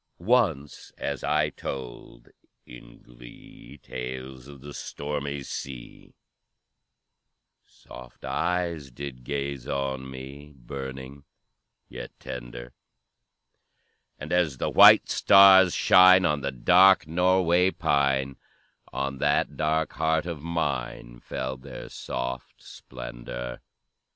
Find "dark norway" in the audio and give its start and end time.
16.51-17.69